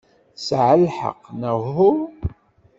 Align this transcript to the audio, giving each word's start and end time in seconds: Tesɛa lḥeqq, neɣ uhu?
Tesɛa 0.35 0.75
lḥeqq, 0.85 1.21
neɣ 1.39 1.57
uhu? 1.67 1.91